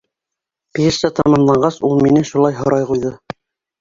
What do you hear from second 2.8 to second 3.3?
ҡуйҙы.